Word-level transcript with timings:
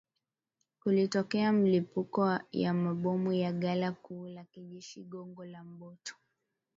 Kulitokea 0.83 1.51
milipuko 1.51 2.39
ya 2.51 2.73
mabomu 2.73 3.33
ya 3.33 3.51
ghala 3.53 3.91
kuu 3.91 4.27
la 4.27 4.43
kijeshi 4.43 5.03
gongo 5.03 5.45
la 5.45 5.63
mboto 5.63 6.15